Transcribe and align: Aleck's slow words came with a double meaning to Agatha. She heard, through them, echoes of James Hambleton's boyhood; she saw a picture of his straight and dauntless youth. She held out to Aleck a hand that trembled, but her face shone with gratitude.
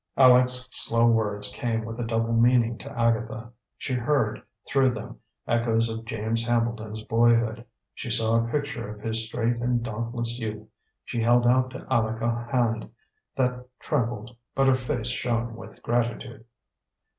Aleck's 0.17 0.67
slow 0.71 1.05
words 1.05 1.49
came 1.51 1.85
with 1.85 1.99
a 1.99 2.03
double 2.03 2.33
meaning 2.33 2.75
to 2.79 2.91
Agatha. 2.99 3.51
She 3.77 3.93
heard, 3.93 4.41
through 4.67 4.95
them, 4.95 5.19
echoes 5.45 5.89
of 5.91 6.05
James 6.05 6.47
Hambleton's 6.47 7.03
boyhood; 7.03 7.63
she 7.93 8.09
saw 8.09 8.43
a 8.43 8.49
picture 8.49 8.89
of 8.91 9.01
his 9.01 9.23
straight 9.27 9.57
and 9.61 9.83
dauntless 9.83 10.39
youth. 10.39 10.67
She 11.05 11.21
held 11.21 11.45
out 11.45 11.69
to 11.69 11.85
Aleck 11.95 12.19
a 12.19 12.47
hand 12.51 12.89
that 13.35 13.63
trembled, 13.79 14.35
but 14.55 14.65
her 14.65 14.73
face 14.73 15.05
shone 15.05 15.55
with 15.55 15.83
gratitude. 15.83 16.45